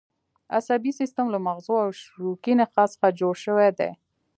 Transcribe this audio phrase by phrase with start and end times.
[0.57, 3.91] عصبي سیستم له مغزو او شوکي نخاع څخه جوړ شوی دی